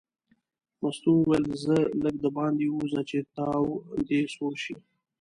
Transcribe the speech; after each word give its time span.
مستو 0.81 1.09
وویل 1.15 1.45
ځه 1.63 1.77
لږ 2.03 2.15
دباندې 2.25 2.65
ووځه 2.69 3.01
چې 3.09 3.17
تاو 3.35 3.65
دې 4.07 4.19
سوړ 4.33 4.53
شي. 4.63 4.75